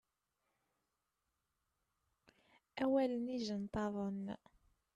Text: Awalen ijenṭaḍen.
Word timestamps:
Awalen 2.81 3.25
ijenṭaḍen. 3.37 4.23